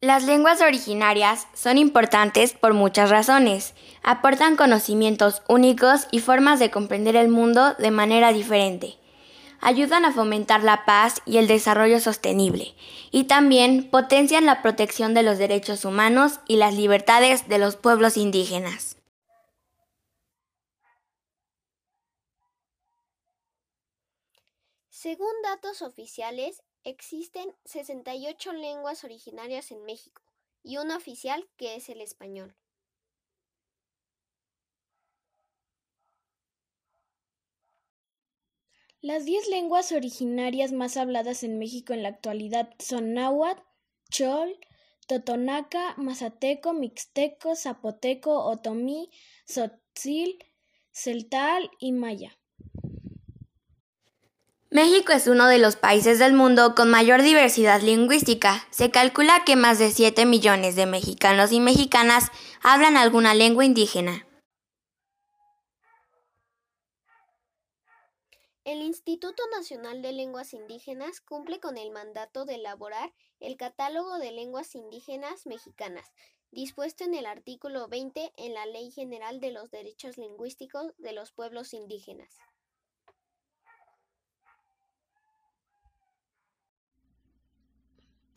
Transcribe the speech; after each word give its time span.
Las 0.00 0.22
lenguas 0.22 0.60
originarias 0.60 1.48
son 1.54 1.76
importantes 1.76 2.52
por 2.52 2.72
muchas 2.72 3.10
razones. 3.10 3.74
Aportan 4.04 4.54
conocimientos 4.54 5.42
únicos 5.48 6.06
y 6.12 6.20
formas 6.20 6.60
de 6.60 6.70
comprender 6.70 7.16
el 7.16 7.28
mundo 7.28 7.74
de 7.74 7.90
manera 7.90 8.32
diferente. 8.32 8.96
Ayudan 9.60 10.04
a 10.04 10.12
fomentar 10.12 10.62
la 10.62 10.84
paz 10.84 11.20
y 11.26 11.38
el 11.38 11.48
desarrollo 11.48 11.98
sostenible. 11.98 12.76
Y 13.10 13.24
también 13.24 13.90
potencian 13.90 14.46
la 14.46 14.62
protección 14.62 15.14
de 15.14 15.24
los 15.24 15.36
derechos 15.36 15.84
humanos 15.84 16.38
y 16.46 16.58
las 16.58 16.74
libertades 16.74 17.48
de 17.48 17.58
los 17.58 17.74
pueblos 17.74 18.16
indígenas. 18.16 18.98
Según 24.90 25.32
datos 25.42 25.82
oficiales, 25.82 26.62
Existen 26.88 27.54
68 27.66 28.54
lenguas 28.54 29.04
originarias 29.04 29.72
en 29.72 29.84
México 29.84 30.22
y 30.62 30.78
una 30.78 30.96
oficial 30.96 31.46
que 31.58 31.76
es 31.76 31.90
el 31.90 32.00
español. 32.00 32.56
Las 39.02 39.26
10 39.26 39.48
lenguas 39.48 39.92
originarias 39.92 40.72
más 40.72 40.96
habladas 40.96 41.42
en 41.42 41.58
México 41.58 41.92
en 41.92 42.02
la 42.02 42.08
actualidad 42.08 42.74
son 42.78 43.12
náhuatl, 43.12 43.62
chol, 44.10 44.58
totonaca, 45.06 45.94
mazateco, 45.98 46.72
mixteco, 46.72 47.54
zapoteco, 47.54 48.44
otomí, 48.44 49.10
tzotzil, 49.44 50.38
celtal 50.90 51.70
y 51.78 51.92
maya. 51.92 52.38
México 54.70 55.12
es 55.12 55.26
uno 55.28 55.46
de 55.46 55.56
los 55.56 55.76
países 55.76 56.18
del 56.18 56.34
mundo 56.34 56.74
con 56.74 56.90
mayor 56.90 57.22
diversidad 57.22 57.80
lingüística. 57.80 58.66
Se 58.68 58.90
calcula 58.90 59.42
que 59.46 59.56
más 59.56 59.78
de 59.78 59.90
7 59.90 60.26
millones 60.26 60.76
de 60.76 60.84
mexicanos 60.84 61.52
y 61.52 61.60
mexicanas 61.60 62.30
hablan 62.62 62.98
alguna 62.98 63.32
lengua 63.32 63.64
indígena. 63.64 64.26
El 68.64 68.82
Instituto 68.82 69.42
Nacional 69.56 70.02
de 70.02 70.12
Lenguas 70.12 70.52
Indígenas 70.52 71.22
cumple 71.22 71.60
con 71.60 71.78
el 71.78 71.90
mandato 71.90 72.44
de 72.44 72.56
elaborar 72.56 73.14
el 73.40 73.56
Catálogo 73.56 74.18
de 74.18 74.32
Lenguas 74.32 74.74
Indígenas 74.74 75.46
Mexicanas, 75.46 76.12
dispuesto 76.50 77.04
en 77.04 77.14
el 77.14 77.24
artículo 77.24 77.88
20 77.88 78.34
en 78.36 78.52
la 78.52 78.66
Ley 78.66 78.90
General 78.90 79.40
de 79.40 79.50
los 79.50 79.70
Derechos 79.70 80.18
Lingüísticos 80.18 80.92
de 80.98 81.14
los 81.14 81.32
Pueblos 81.32 81.72
Indígenas. 81.72 82.36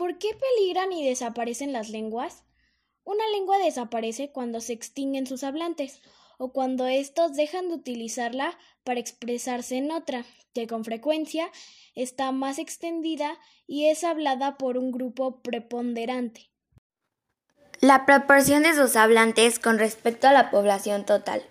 ¿Por 0.02 0.18
qué 0.18 0.30
peligran 0.34 0.92
y 0.94 1.08
desaparecen 1.08 1.74
las 1.74 1.90
lenguas? 1.90 2.44
Una 3.04 3.24
lengua 3.34 3.60
desaparece 3.60 4.32
cuando 4.32 4.60
se 4.60 4.74
extinguen 4.74 5.28
sus 5.28 5.44
hablantes 5.44 6.02
o 6.40 6.52
cuando 6.54 6.88
éstos 6.88 7.36
dejan 7.36 7.68
de 7.70 7.76
utilizarla 7.76 8.58
para 8.84 9.00
expresarse 9.00 9.78
en 9.78 9.92
otra, 9.92 10.26
que 10.56 10.66
con 10.66 10.86
frecuencia 10.86 11.52
está 11.94 12.32
más 12.32 12.58
extendida 12.58 13.38
y 13.68 13.90
es 13.90 14.04
hablada 14.04 14.58
por 14.58 14.80
un 14.80 14.92
grupo 14.92 15.40
preponderante. 15.44 16.50
La 17.80 18.08
proporción 18.08 18.64
de 18.64 18.74
sus 18.74 18.96
hablantes 18.96 19.60
con 19.60 19.78
respecto 19.78 20.28
a 20.28 20.34
la 20.34 20.50
población 20.50 21.06
total 21.06 21.44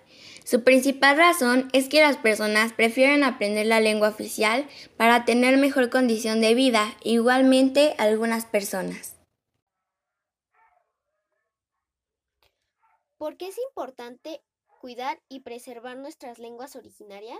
su 0.43 0.63
principal 0.63 1.17
razón 1.17 1.69
es 1.71 1.87
que 1.87 2.01
las 2.01 2.17
personas 2.17 2.73
prefieren 2.73 3.23
aprender 3.23 3.65
la 3.65 3.79
lengua 3.79 4.09
oficial 4.09 4.67
para 4.97 5.23
tener 5.25 5.57
mejor 5.57 5.89
condición 5.89 6.41
de 6.41 6.55
vida, 6.55 6.95
igualmente 7.03 7.95
algunas 7.97 8.45
personas. 8.45 9.15
¿Por 13.17 13.37
qué 13.37 13.47
es 13.47 13.57
importante 13.69 14.41
cuidar 14.79 15.21
y 15.29 15.41
preservar 15.41 15.95
nuestras 15.97 16.39
lenguas 16.39 16.75
originarias? 16.75 17.39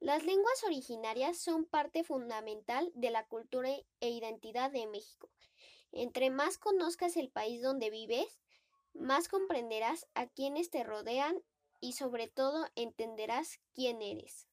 Las 0.00 0.24
lenguas 0.24 0.64
originarias 0.64 1.38
son 1.38 1.64
parte 1.64 2.02
fundamental 2.02 2.90
de 2.94 3.10
la 3.10 3.24
cultura 3.26 3.70
e 4.00 4.10
identidad 4.10 4.70
de 4.72 4.86
México. 4.88 5.30
Entre 5.92 6.30
más 6.30 6.58
conozcas 6.58 7.16
el 7.16 7.30
país 7.30 7.62
donde 7.62 7.90
vives, 7.90 8.40
más 8.94 9.28
comprenderás 9.28 10.06
a 10.14 10.26
quienes 10.26 10.70
te 10.70 10.82
rodean 10.82 11.40
y 11.80 11.92
sobre 11.92 12.28
todo 12.28 12.66
entenderás 12.76 13.60
quién 13.74 14.02
eres. 14.02 14.48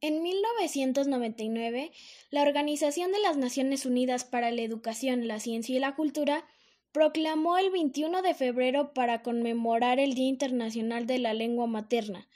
En 0.00 0.20
1999, 0.20 1.92
la 2.30 2.42
Organización 2.42 3.12
de 3.12 3.20
las 3.20 3.36
Naciones 3.36 3.86
Unidas 3.86 4.24
para 4.24 4.50
la 4.50 4.62
Educación, 4.62 5.28
la 5.28 5.38
Ciencia 5.38 5.76
y 5.76 5.78
la 5.78 5.94
Cultura 5.94 6.44
proclamó 6.90 7.56
el 7.56 7.70
21 7.70 8.20
de 8.20 8.34
febrero 8.34 8.94
para 8.94 9.22
conmemorar 9.22 10.00
el 10.00 10.14
Día 10.14 10.26
Internacional 10.26 11.06
de 11.06 11.18
la 11.18 11.34
Lengua 11.34 11.68
Materna. 11.68 12.28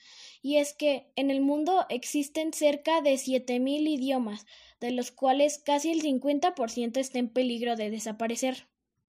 Y 0.43 0.59
es 0.59 0.75
que 0.75 1.11
en 1.17 1.33
el 1.33 1.41
mundo 1.41 1.87
existen 1.89 2.53
cerca 2.53 3.01
de 3.01 3.15
7.000 3.15 3.89
idiomas, 3.89 4.47
de 4.81 4.93
los 4.93 5.11
cuales 5.11 5.59
casi 5.59 5.91
el 5.91 6.03
50% 6.03 6.99
está 6.99 7.19
en 7.19 7.29
peligro 7.29 7.75
de 7.75 7.91
desaparecer. 7.91 8.69